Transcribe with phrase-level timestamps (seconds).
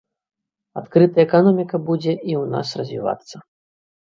[0.79, 3.35] Адкрытая эканоміка будзе і ў нас развівацца.